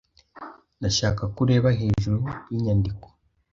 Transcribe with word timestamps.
Ndashaka 0.79 1.21
ko 1.33 1.37
ureba 1.45 1.69
hejuru 1.79 2.21
yinyandiko. 2.51 3.05